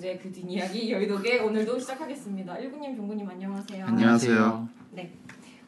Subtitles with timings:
[0.00, 2.58] 경제 그 뒷 이야기 여의도계 오늘도 시작하겠습니다.
[2.58, 3.84] 일구님, 종구님 안녕하세요.
[3.84, 4.68] 안녕하세요.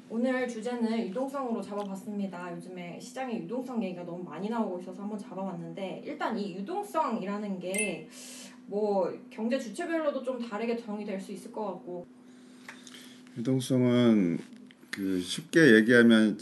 [0.08, 2.56] 오늘 주제는 유동성으로 잡아봤습니다.
[2.56, 8.08] 요즘에 시장에 유동성 얘기가 너무 많이 나오고 있어서 한번 잡아봤는데 일단 이 유동성이라는 게
[8.68, 12.06] 뭐 경제 주체별로도 좀 다르게 정의될 수 있을 것 같고
[13.36, 14.38] 유동성은
[14.90, 16.38] 그 쉽게 얘기하면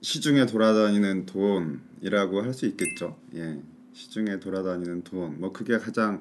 [0.00, 3.18] 시중에 돌아다니는 돈이라고 할 수 있겠죠.
[3.34, 3.58] 예,
[3.92, 5.38] 시중에 돌아다니는 돈.
[5.40, 6.20] 뭐 그게 가장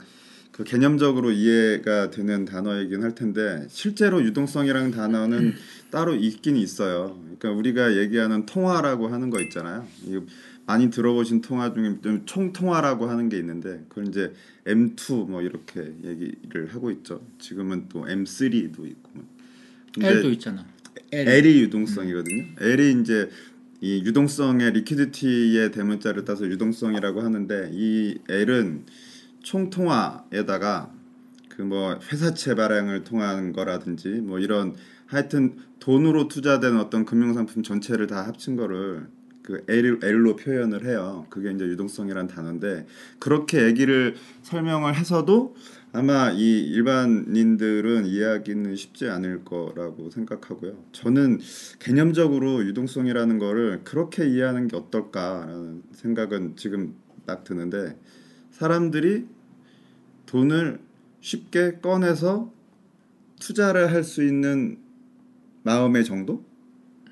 [0.53, 5.55] 그 개념적으로 이해가 되는 단어이긴 할 텐데 실제로 유동성이라는 단어는
[5.89, 7.19] 따로 있긴 있어요.
[7.23, 9.87] 그러니까 우리가 얘기하는 통화라고 하는 거 있잖아요.
[10.05, 10.19] 이
[10.67, 14.31] 많이 들어보신 통화 중에 좀 총통화라고 하는 게 있는데 그걸 이제
[14.65, 17.25] M2 뭐 이렇게 얘기를 하고 있죠.
[17.39, 19.09] 지금은 또 M3도 있고.
[19.13, 19.25] 뭐.
[19.91, 20.65] 근데 L도 있잖아.
[21.11, 21.29] L.
[21.29, 22.45] L이 유동성이거든요.
[22.59, 23.27] L이 이제
[23.81, 28.85] 이 유동성의 리퀴디티의 대문자를 따서 유동성이라고 하는데 이 L은
[29.43, 30.91] 총통화에다가
[31.55, 38.25] 그 뭐 회사채 발행을 통한 거라든지 뭐 이런 하여튼 돈으로 투자된 어떤 금융상품 전체를 다
[38.25, 39.07] 합친 거를
[39.43, 41.27] 그 L, L로 표현을 해요.
[41.29, 42.87] 그게 이제 유동성이란 단어인데
[43.19, 45.55] 그렇게 얘기를 설명을 해서도
[45.91, 50.85] 아마 이 일반인들은 이해하기는 쉽지 않을 거라고 생각하고요.
[50.93, 51.39] 저는
[51.79, 56.95] 개념적으로 유동성이라는 거를 그렇게 이해하는 게 어떨까라는 생각은 지금
[57.27, 57.95] 딱 드는데
[58.53, 59.25] 사람들이
[60.25, 60.79] 돈을
[61.21, 62.51] 쉽게 꺼내서
[63.39, 64.77] 투자를 할 수 있는
[65.63, 66.43] 마음의 정도?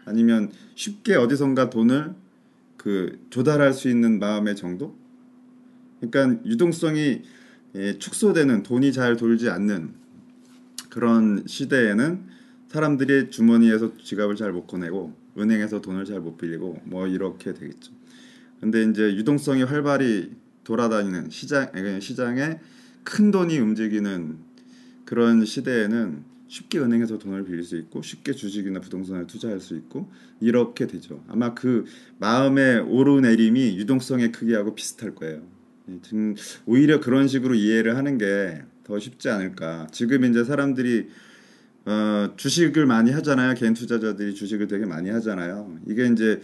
[0.05, 2.13] 아니면 쉽게 어디선가 돈을
[2.77, 4.95] 그 조달할 수 있는 마음의 정도?
[5.99, 7.21] 그러니까 유동성이
[7.75, 9.93] 예, 축소되는 돈이 잘 돌지 않는
[10.89, 12.25] 그런 시대에는
[12.67, 17.93] 사람들이 주머니에서 지갑을 잘 못 꺼내고 은행에서 돈을 잘 못 빌리고 뭐 이렇게 되겠죠.
[18.59, 20.31] 근데 이제 유동성이 활발히
[20.71, 22.59] 돌아다니는 시장 시장에
[23.03, 24.37] 큰 돈이 움직이는
[25.05, 30.87] 그런 시대에는 쉽게 은행에서 돈을 빌릴 수 있고 쉽게 주식이나 부동산을 투자할 수 있고 이렇게
[30.87, 31.23] 되죠.
[31.27, 31.85] 아마 그
[32.19, 35.41] 마음의 오르내림이 유동성의 크기하고 비슷할 거예요.
[36.03, 36.35] 지금
[36.65, 39.87] 오히려 그런 식으로 이해를 하는 게 더 쉽지 않을까.
[39.91, 41.07] 지금 이제 사람들이
[41.85, 43.55] 어, 주식을 많이 하잖아요.
[43.55, 45.79] 개인 투자자들이 주식을 되게 많이 하잖아요.
[45.87, 46.41] 이게 이제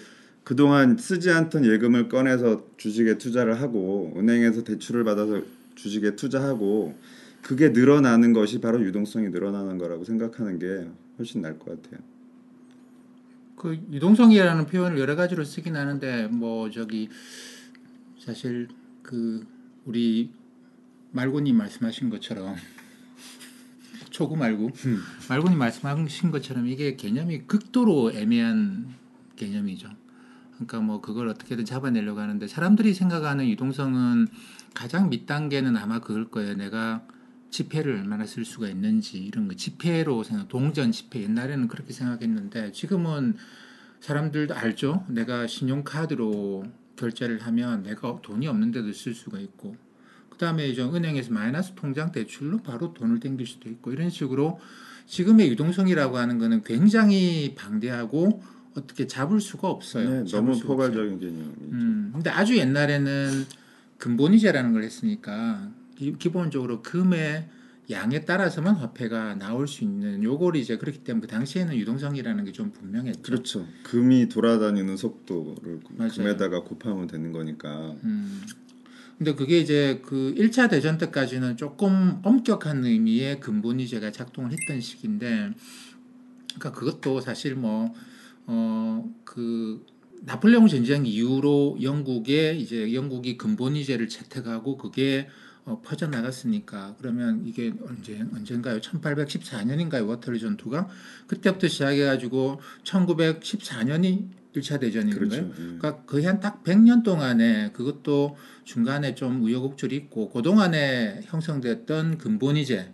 [0.47, 5.41] 그동안 쓰지 않던 예금을 꺼내서 주식에 투자를 하고 은행에서 대출을 받아서
[5.75, 6.97] 주식에 투자하고
[7.41, 10.87] 그게 늘어나는 것이 바로 유동성이 늘어나는 거라고 생각하는 게
[11.19, 11.99] 훨씬 나을 것 같아요.
[13.57, 17.09] 그 유동성이라는 표현을 여러 가지로 쓰긴 하는데 뭐 저기
[18.17, 18.69] 사실
[19.03, 19.45] 그
[19.83, 20.31] 우리
[21.11, 22.55] 말고님 말씀하신 것처럼
[24.11, 24.71] 초구 말고
[25.27, 28.95] 말고님 말씀하신 것처럼 이게 개념이 극도로 애매한
[29.35, 30.06] 개념이죠.
[30.57, 34.27] 그러니까 뭐 그걸 어떻게든 잡아내려고 하는데 사람들이 생각하는 유동성은
[34.73, 36.55] 가장 밑 단계는 아마 그걸 거예요.
[36.55, 37.03] 내가
[37.49, 43.37] 지폐를 얼마나 쓸 수가 있는지 이런 거 지폐로 생각 동전 지폐 옛날에는 그렇게 생각했는데 지금은
[43.99, 45.05] 사람들도 알죠.
[45.07, 49.75] 내가 신용카드로 결제를 하면 내가 돈이 없는데도 쓸 수가 있고
[50.29, 54.59] 그다음에 이제 은행에서 마이너스 통장 대출로 바로 돈을 땡길 수도 있고 이런 식으로
[55.07, 58.43] 지금의 유동성이라고 하는 거는 굉장히 방대하고
[58.77, 60.09] 어떻게 잡을 수가 없어요.
[60.23, 60.59] 네, 잡을 너무.
[60.61, 61.61] 포괄적인 개념이죠.
[61.71, 63.45] 음, 근데 아주 옛날에는
[63.97, 67.49] 근본이자라는 걸 했으니까 기, 기본적으로 금의
[67.89, 72.71] 양에 따라서만 화폐가 나올 수 있는 요걸 이제 그렇기 때문에 그 당시에는 유동성이라는 게 좀
[72.71, 73.21] 분명했죠.
[73.23, 73.65] 그렇죠.
[73.83, 76.11] 금이 돌아다니는 속도를 맞아요.
[76.11, 77.95] 금에다가 곱하면 되는 거니까.
[78.03, 78.43] 음.
[79.17, 85.49] 근데 그게 이제 그 1차 대전 때까지는 조금 엄격한 의미의 근본이제가 작동을 했던 시기인데
[86.59, 87.93] 그러니까 그것도 사실 뭐
[88.47, 88.87] 어
[89.23, 89.85] 그
[90.23, 95.27] 나폴레옹 전쟁 이후로 영국에 이제 영국이 근본이제를 채택하고 그게
[95.65, 98.79] 어, 퍼져 나갔으니까 그러면 이게 언제 언젠가요?
[98.79, 100.07] 1814년인가요?
[100.07, 100.87] 워터리 전투가
[101.27, 105.19] 그때부터 시작해 가지고 1914년이 1차 대전인가요?
[105.29, 105.37] 그렇죠.
[105.51, 105.53] 예.
[105.77, 112.91] 그러니까 거의 한 딱 100년 동안에 그것도 중간에 좀 우여곡절이 있고 그동안에 형성됐던 근본이제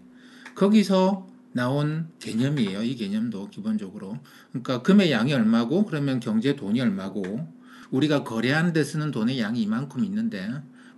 [0.55, 2.83] 거기서 나온 개념이에요.
[2.83, 4.17] 이 개념도 기본적으로.
[4.49, 7.47] 그러니까 금의 양이 얼마고 그러면 경제 돈이 얼마고
[7.91, 10.49] 우리가 거래하는 데 쓰는 돈의 양이 이만큼 있는데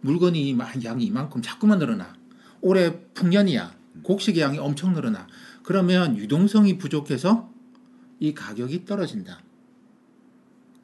[0.02, 2.14] 물건이 마- 양이 이만큼 자꾸만 늘어나.
[2.62, 3.76] 올해 풍년이야.
[4.04, 5.28] 곡식의 양이 엄청 늘어나.
[5.64, 7.52] 그러면 유동성이 부족해서
[8.20, 9.40] 이 가격이 떨어진다.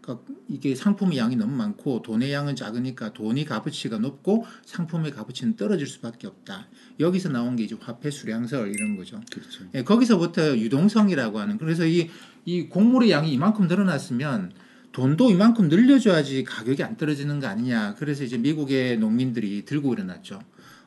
[0.02, 5.86] 그러니까 이게 상품의 양이 너무 많고 돈의 양은 작으니까 돈이 값어치가 높고 상품의 값어치는 떨어질
[5.88, 6.68] 수밖에 없다.
[7.00, 9.22] 여기서 나온 게 이제 화폐 수량설 이런 거죠.
[9.32, 9.66] 그렇죠.
[9.76, 12.10] 예, 거기서부터 유동성이라고 하는 그래서 이,
[12.46, 14.52] 이 곡물의 양이 이만큼 늘어났으면
[14.92, 17.96] 돈도 이만큼 늘려줘야지 가격이 안 떨어지는 거 아니냐.
[17.96, 20.42] 그래서 이제 미국의 농민들이 들고 일어났죠.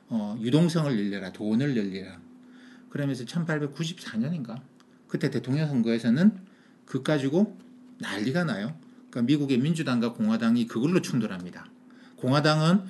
[0.08, 2.18] 어, 유동성을 늘려라, 돈을 늘려라.
[2.90, 4.60] 그러면서 1894년인가
[5.08, 6.32] 그때 대통령 선거에서는
[6.84, 7.56] 그 가지고
[7.98, 8.76] 난리가 나요.
[9.14, 11.66] 그러니까 미국의 민주당과 공화당이 그걸로 충돌합니다.
[12.16, 12.80] 공화당은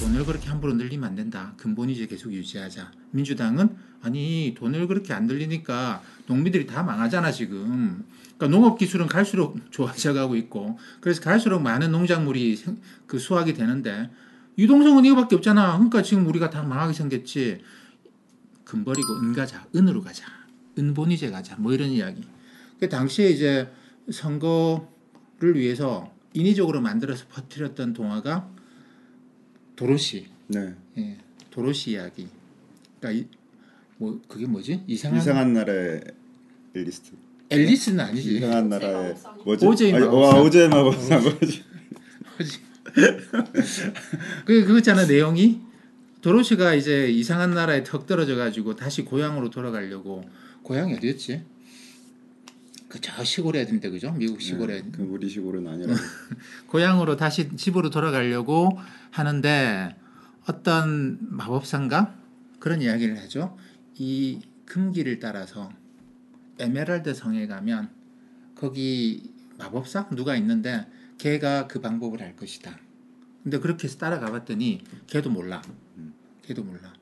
[0.00, 1.54] 돈을 그렇게 함부로 늘리면 안 된다.
[1.56, 2.92] 근본 이제 계속 유지하자.
[3.10, 8.04] 민주당은 아니 돈을 그렇게 안 늘리니까 농민들이 다 망하잖아 지금.
[8.36, 12.78] 그러니까 농업 기술은 갈수록 좋아져가고 있고 그래서 갈수록 많은 농작물이 생-
[13.08, 14.08] 그 수확이 되는데
[14.58, 15.72] 유동성은 이거밖에 없잖아.
[15.72, 17.60] 그러니까 지금 우리가 다 망하게 생겼지.
[18.64, 20.24] 금 버리고 은 가자, 은으로 가자,
[20.78, 22.22] 은본이제 가자, 뭐 이런 이야기.
[22.78, 23.70] 그 당시에 이제
[24.10, 24.91] 선거
[25.42, 28.48] 를 위해서 인위적으로 만들어서 퍼뜨렸던 동화가
[29.74, 30.72] 도로시, 네.
[30.96, 31.18] 예,
[31.50, 32.28] 도로시 이야기.
[33.00, 33.28] 그러니까 이,
[33.98, 34.84] 뭐 그게 뭐지?
[34.86, 36.00] 이상한, 이상한 나라의
[36.74, 37.10] 리스트.
[37.50, 38.36] 앨리스는 아니지.
[38.36, 39.16] 이상한 나라의.
[39.44, 39.66] 뭐지?
[39.66, 40.36] 오즈의 아니, 마법사.
[40.36, 41.64] 와, 오즈의 마법사 뭐지?
[44.44, 45.60] 그 그거잖아 내용이
[46.20, 50.22] 도로시가 이제 이상한 나라에 턱 떨어져 가지고 다시 고향으로 돌아가려고
[50.62, 51.42] 고향이 어디였지?
[52.92, 54.12] 그저 시골에 있는데 그죠?
[54.12, 55.94] 미국 시골에 네, 그 우리 시골은 아니라.
[56.68, 58.78] 고향으로 다시 집으로 돌아가려고
[59.10, 59.96] 하는데
[60.44, 62.14] 어떤 마법사인가
[62.58, 63.56] 그런 이야기를 하죠.
[63.94, 65.72] 이 금길을 따라서
[66.58, 67.88] 에메랄드 성에 가면
[68.54, 70.86] 거기 마법사 누가 있는데
[71.16, 72.78] 걔가 그 방법을 알 것이다.
[73.42, 75.62] 근데 그렇게 해서 따라가 봤더니 걔도 몰라.
[76.42, 76.92] 걔도 몰라.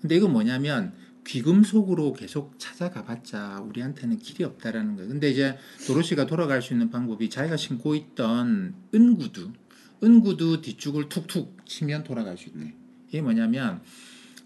[0.00, 0.94] 근데 이건 뭐냐면
[1.26, 5.08] 귀금속으로 계속 찾아가 봤자 우리한테는 길이 없다라는 거예요.
[5.08, 5.56] 근데 이제
[5.86, 9.50] 도로시가 돌아갈 수 있는 방법이 자기가 신고 있던 은구두,
[10.02, 12.74] 은구두 뒤쪽을 툭툭 치면 돌아갈 수 있대.
[13.08, 13.80] 이게 뭐냐면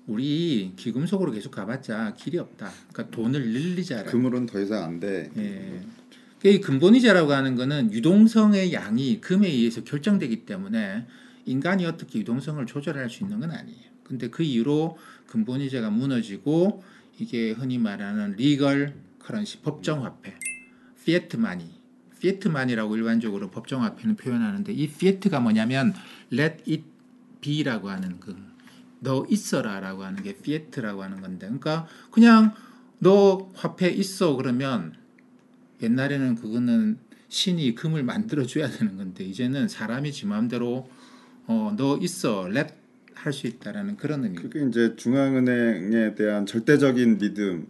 [0.07, 2.71] 우리 귀금속으로 계속 가봤자 길이 없다.
[2.93, 4.11] 그러니까 돈을 늘리자라.
[4.11, 5.31] 금으로는 더 이상 안 돼.
[5.37, 5.83] 예.
[6.45, 11.07] 이 금본위제라고 하는 거는 유동성의 양이 금에 의해서 결정되기 때문에
[11.45, 13.88] 인간이 어떻게 유동성을 조절할 수 있는 건 아니에요.
[14.09, 16.83] 근데 그 이후로 금본위제가 무너지고
[17.19, 20.35] 이게 흔히 말하는 legal currency 법정 화폐,
[21.05, 21.65] fiat money,
[22.21, 25.95] fiat money라고 일반적으로 법정 화폐는 표현하는데 이 fiat가 뭐냐면
[26.33, 26.85] let it
[27.41, 28.49] be라고 하는 그
[29.01, 32.55] 너 있어라라고 하는 게 피에트라고 하는 건데 그러니까 그냥
[32.99, 34.95] 너 화폐 있어 그러면
[35.83, 40.89] 옛날에는 그거는 신이 금을 만들어 줘야 되는 건데 이제는 사람이 지 마음대로
[41.47, 42.75] 어 너 있어 렛
[43.19, 44.37] 할 수 있다라는 그런 의미.
[44.37, 47.67] 그게 이제 중앙은행에 대한 절대적인 믿음이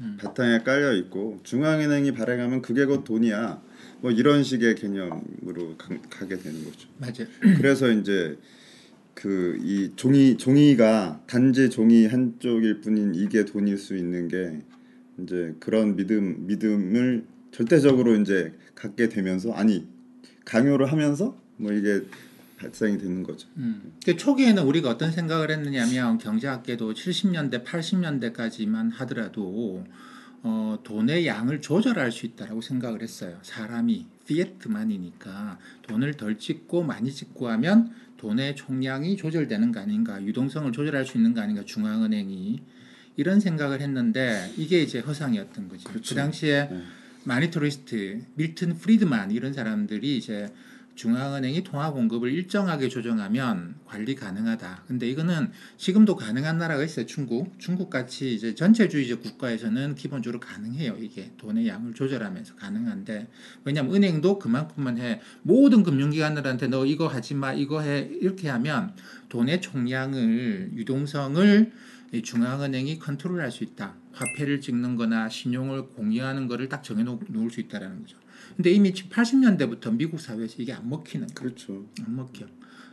[0.00, 0.16] 음.
[0.20, 3.62] 바탕에 깔려 있고 중앙은행이 발행하면 그게 곧 돈이야.
[4.00, 6.88] 뭐 이런 식의 개념으로 가, 가게 되는 거죠.
[6.98, 7.24] 맞아.
[7.58, 8.36] 그래서 이제
[9.14, 14.60] 그 이 종이 종이가 단지 종이 한쪽일 뿐인 이게 돈일 수 있는 게
[15.20, 19.86] 이제 그런 믿음 믿음을 절대적으로 이제 갖게 되면서 아니
[20.44, 22.02] 강요를 하면서 뭐 이게
[22.58, 23.48] 발생이 되는 거죠.
[23.56, 23.94] 음.
[24.04, 29.84] 그 초기에는 우리가 어떤 생각을 했느냐면 경제학계도 70년대, 80년대까지만 하더라도
[30.42, 33.38] 어, 돈의 양을 조절할 수 있다라고 생각을 했어요.
[33.42, 41.06] 사람이 피에트만이니까 돈을 덜 찍고 많이 찍고 하면 돈의 총량이 조절되는 거 아닌가, 유동성을 조절할
[41.06, 42.62] 수 있는 거 아닌가, 중앙은행이
[43.16, 45.84] 이런 생각을 했는데 이게 이제 허상이었던 거지.
[45.84, 46.14] 그 그렇죠.
[46.14, 46.82] 당시에 네.
[47.24, 50.52] 마니토리스트, 밀튼 프리드만 이런 사람들이 이제
[50.98, 54.82] 중앙은행이 통화 공급을 일정하게 조정하면 관리 가능하다.
[54.88, 57.06] 근데 이거는 지금도 가능한 나라가 있어요.
[57.06, 57.56] 중국.
[57.60, 60.96] 중국 같이 이제 전체주의적 국가에서는 기본적으로 가능해요.
[60.98, 63.28] 이게 돈의 양을 조절하면서 가능한데
[63.64, 65.20] 왜냐하면 은행도 그만큼만 해.
[65.42, 68.92] 모든 금융기관들한테 너 이거 하지 마, 이거 해 이렇게 하면
[69.28, 71.72] 돈의 총량을 유동성을
[72.10, 73.94] 이 중앙은행이 컨트롤할 수 있다.
[74.14, 78.16] 화폐를 찍는 거나 신용을 공유하는 거를 딱 정해 놓을 수 있다라는 거죠.
[78.58, 81.34] 근데 이미 80년대부터 미국 사회에서 이게 안 먹히는 거예요.
[81.36, 81.86] 그렇죠.
[82.04, 82.44] 안 먹혀.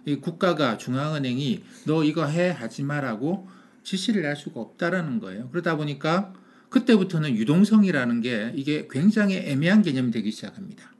[0.05, 3.48] 이 국가가 중앙은행이 너 이거 해 하지 마라고
[3.81, 5.50] 지시를 할 수가 없다라는 거예요.
[5.50, 6.34] 그러다 보니까
[6.69, 10.93] 그때부터는 유동성이라는 게 이게 굉장히 애매한 개념이 되기 시작합니다.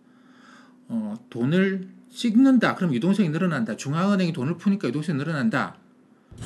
[0.88, 2.74] 어, 돈을 찍는다.
[2.74, 3.75] 그럼 유동성이 늘어난다.
[3.75, 5.77] 중앙은행이 돈을 푸니까 유동성이 늘어난다.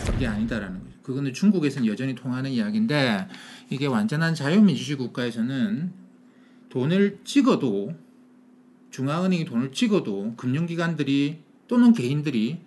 [0.05, 0.97] 그게 아니다라는 거죠.
[1.03, 3.29] 그거는 중국에서는 여전히 통하는 이야기인데
[3.69, 5.93] 이게 완전한 자유민주주의 국가에서는
[6.67, 8.08] 돈을 찍어도
[8.91, 12.59] 중앙은행이 돈을 찍어도 금융기관들이 또는 개인들이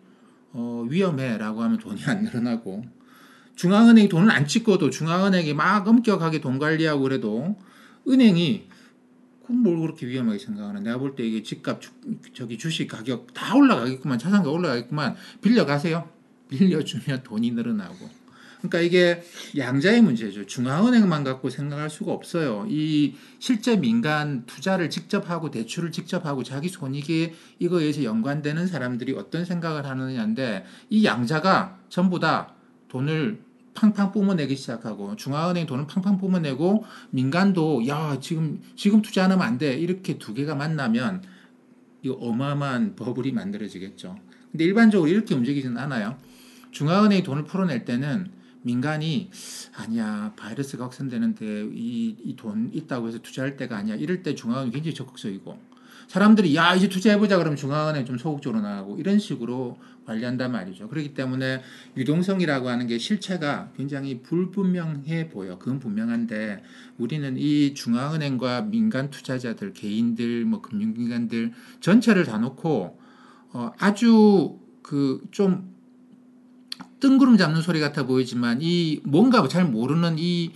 [0.53, 2.85] 어, 위험해라고 하면 돈이 안 늘어나고
[3.57, 7.57] 중앙은행이 돈을 안 찍어도 중앙은행이 막 엄격하게 돈 관리하고 그래도
[8.09, 8.69] 은행이
[9.49, 11.91] 뭘 그렇게 위험하게 생각하나 내가 볼 때 이게 집값 주,
[12.33, 16.09] 저기 주식 가격 다 올라가겠구만 자산가 올라가겠구만 빌려 가세요.
[16.49, 18.22] 빌려주면 돈이 늘어나고
[18.63, 19.23] 그러니까 이게
[19.57, 20.47] 양자의 문제죠.
[20.47, 22.65] 중앙은행만 갖고 생각할 수가 없어요.
[22.69, 29.45] 이 실제 민간 투자를 직접 하고 대출을 직접 하고 자기 손익에 이거에서 연관되는 사람들이 어떤
[29.45, 32.55] 생각을 하느냐인데 이 양자가 전부 다
[32.89, 33.41] 돈을
[33.75, 39.59] 팡팡 뿜어내기 시작하고 중앙은행 돈을 팡팡 뿜어내고 민간도 야 지금 지금 투자 안 하면 안
[39.59, 41.23] 돼 이렇게 두 개가 만나면
[42.03, 44.17] 이거 어마어마한 버블이 만들어지겠죠.
[44.53, 46.17] 근데 일반적으로 이렇게 움직이지는 않아요.
[46.71, 49.31] 중앙은행이 돈을 풀어낼 때는 민간이
[49.75, 55.73] 아니야 바이러스가 확산되는데 이이돈 있다고 해서 투자할 때가 아니야 이럴 때 중앙은행 이 굉장히 적극적이고
[56.09, 60.89] 사람들이 야 이제 투자해보자 그러면 중앙은행 좀 소극적으로 나가고 이런 식으로 관리한단 말이죠.
[60.89, 61.63] 그렇기 때문에
[61.97, 65.59] 유동성이라고 하는 게 실체가 굉장히 불분명해 보여.
[65.59, 66.63] 그건 분명한데
[66.99, 72.99] 우리는 이 중앙은행과 민간 투자자들, 개인들, 뭐 금융기관들 전체를 다 놓고
[73.53, 75.72] 어, 아주 그 좀
[77.01, 80.51] 뜬구름 잡는 소리 같아 보이지만 이 뭔가 잘 모르는 이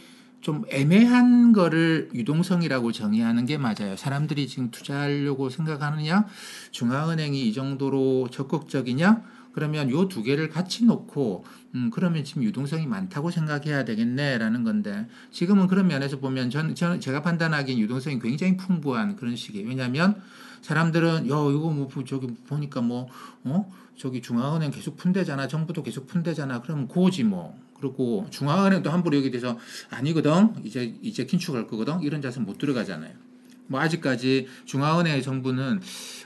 [0.46, 3.96] 좀 애매한 거를 유동성이라고 정의하는 게 맞아요.
[3.96, 6.24] 사람들이 지금 투자하려고 생각하느냐,
[6.70, 9.22] 중앙은행이 이 정도로 적극적이냐,
[9.56, 15.66] 그러면 요 두 개를 같이 놓고, 음, 그러면 지금 유동성이 많다고 생각해야 되겠네라는 건데, 지금은
[15.66, 19.66] 그런 면에서 보면 전, 저는 제가 판단하기엔 유동성이 굉장히 풍부한 그런 시기예요.
[19.66, 20.20] 왜냐하면
[20.60, 23.08] 사람들은, 야, 이거 뭐, 저기 보니까 뭐,
[23.44, 23.72] 어?
[23.96, 25.48] 저기 중앙은행 계속 푼대잖아.
[25.48, 26.60] 정부도 계속 푼대잖아.
[26.60, 27.58] 그러면 고지 뭐.
[27.80, 29.58] 그리고 중앙은행도 함부로 여기 대해서
[29.88, 30.52] 아니거든.
[30.64, 32.02] 이제 이제 긴축할 거거든.
[32.02, 33.25] 이런 자세 못 들어가잖아요.
[33.68, 35.80] 뭐 아직까지 중앙은행의 정부는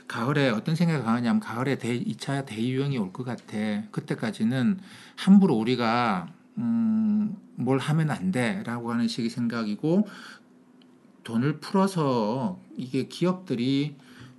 [0.07, 3.57] 가을에 어떤 생각이 강하냐면 가을에 대, 2차 대유행이 올 것 같아.
[3.91, 4.79] 그때까지는
[5.15, 10.07] 함부로 우리가 음, 뭘 하면 안 돼라고 하는 식의 생각이고
[11.23, 13.95] 돈을 풀어서 이게 기업들이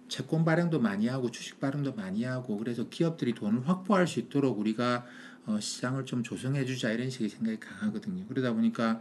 [0.09, 5.05] 채권 발행도 많이 하고 주식 발행도 많이 하고 그래서 기업들이 돈을 확보할 수 있도록 우리가
[5.47, 8.27] 어, 시장을 좀 조성해 주자 이런 식의 생각이 강하거든요.
[8.27, 9.01] 그러다 보니까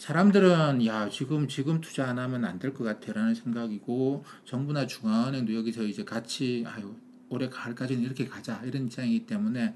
[0.00, 5.82] 사람들은 야 지금 지금 투자 안 하면 안 될 것 같아라는 생각이고 정부나 중앙은행도 여기서
[5.82, 6.94] 이제 같이 아유
[7.28, 9.74] 올해 가을까지는 이렇게 가자 이런 입장이기 때문에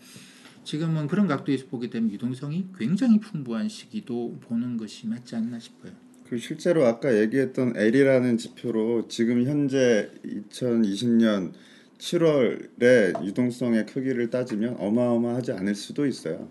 [0.65, 5.93] 지금은 그런 각도에서 보게 되면 유동성이 굉장히 풍부한 시기도 보는 것이 맞지 않나 싶어요.
[6.27, 11.53] 그 실제로 아까 얘기했던 L이라는 지표로 지금 현재 2020년
[11.99, 16.49] 7월에 유동성의 크기를 따지면 어마어마하지 않을 수도 있어요.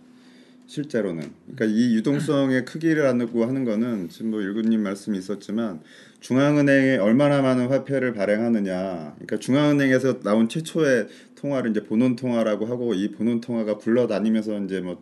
[0.65, 1.32] 실제로는.
[1.53, 5.82] 그러니까 이 유동성의 크기라고 하는 거는 지금 뭐 일구님 말씀이 있었지만
[6.22, 9.15] 중앙은행에 얼마나 많은 화폐를 발행하느냐.
[9.15, 15.01] 그러니까 중앙은행에서 나온 최초의 통화를 이제 본원 통화라고 하고 이 본원 통화가 굴러다니면서 이제 뭐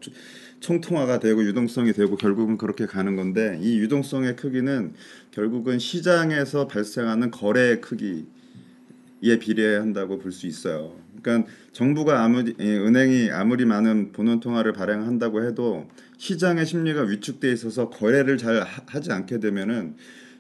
[0.60, 4.94] 총통화가 되고 유동성이 되고 결국은 그렇게 가는 건데 이 유동성의 크기는
[5.32, 8.26] 결국은 시장에서 발생하는 거래의 크기에
[9.40, 10.96] 비례한다고 볼 수 있어요.
[11.22, 15.88] 그러니까 정부가 아무리 예, 은행이 아무리 많은 본원 통화를 발행한다고 해도
[16.18, 19.96] 시장의 심리가 위축돼 있어서 거래를 잘 하- 하지 않게 되면은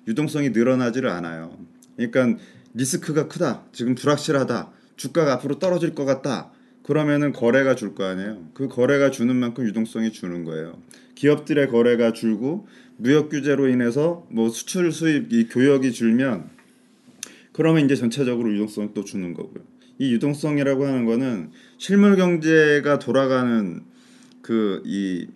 [0.07, 1.57] 유동성이 늘어나지를 않아요.
[1.95, 2.41] 그러니까
[2.73, 3.63] 리스크가 크다.
[3.71, 4.71] 지금 불확실하다.
[4.95, 6.51] 주가가 앞으로 떨어질 것 같다.
[6.83, 8.49] 그러면은 거래가 줄 거 아니에요.
[8.53, 10.79] 그 거래가 주는 만큼 유동성이 주는 거예요.
[11.15, 16.49] 기업들의 거래가 줄고 무역 규제로 인해서 뭐 수출 수입 이 교역이 줄면
[17.53, 19.63] 그러면 이제 전체적으로 유동성을 또 주는 거고요.
[20.01, 23.83] 이 유동성이라고 하는 거는 실물 경제가 돌아가는
[24.41, 25.27] 그 이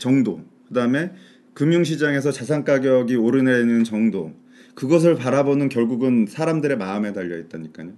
[0.00, 1.12] 정도, 그다음에
[1.54, 4.32] 금융 시장에서 자산 가격이 오르내리는 정도,
[4.74, 7.92] 그것을 바라보는 결국은 사람들의 마음에 달려 있다니까요.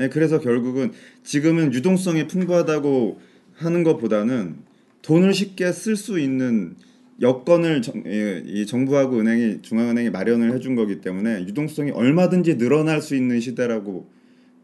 [0.00, 0.92] 예, 그래서 결국은
[1.22, 3.20] 지금은 유동성이 풍부하다고
[3.54, 4.56] 하는 것보다는
[5.00, 6.74] 돈을 쉽게 쓸 수 있는
[7.22, 13.14] 여건을 정, 예, 이 정부하고 은행이 중앙은행이 마련을 해준 거기 때문에 유동성이 얼마든지 늘어날 수
[13.14, 14.12] 있는 시대라고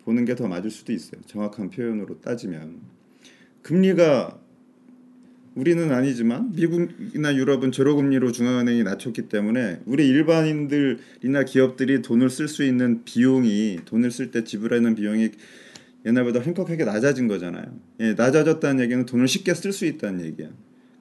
[0.04, 1.20] 보는 게 더 맞을 수도 있어요.
[1.26, 2.80] 정확한 표현으로 따지면
[3.62, 4.38] 금리가
[5.54, 13.04] 우리는 아니지만 미국이나 유럽은 제로금리로 중앙은행이 낮췄기 때문에 우리 일반인들이나 기업들이 돈을 쓸 수 있는
[13.04, 15.30] 비용이 돈을 쓸 때 지불하는 비용이
[16.06, 17.64] 옛날보다 횡격하게 낮아진 거잖아요.
[17.98, 20.48] 예, 낮아졌다는 얘기는 돈을 쉽게 쓸 수 있다는 얘기야.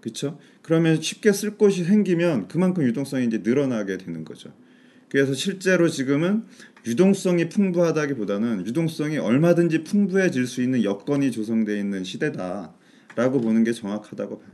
[0.01, 0.39] 그렇죠?
[0.61, 4.51] 그러면 쉽게 쓸 곳이 생기면 그만큼 유동성이 이제 늘어나게 되는 거죠.
[5.09, 6.43] 그래서 실제로 지금은
[6.85, 14.49] 유동성이 풍부하다기보다는 유동성이 얼마든지 풍부해질 수 있는 여건이 조성되어 있는 시대다라고 보는 게 정확하다고 봐요.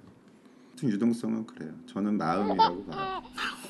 [0.83, 1.71] 유동성은 그래요.
[1.87, 3.23] 저는 마음이라고 봐요.